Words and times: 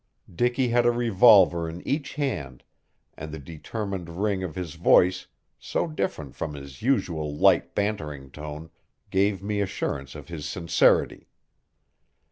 Dicky 0.33 0.69
had 0.69 0.83
a 0.87 0.91
revolver 0.91 1.69
in 1.69 1.87
each 1.87 2.15
hand, 2.15 2.63
and 3.15 3.31
the 3.31 3.37
determined 3.37 4.09
ring 4.09 4.41
of 4.41 4.55
his 4.55 4.73
voice, 4.73 5.27
so 5.59 5.85
different 5.85 6.35
from 6.35 6.55
his 6.55 6.81
usual 6.81 7.37
light 7.37 7.75
bantering 7.75 8.31
tone, 8.31 8.71
gave 9.11 9.43
me 9.43 9.61
assurance 9.61 10.15
of 10.15 10.27
his 10.27 10.47
sincerity. 10.49 11.27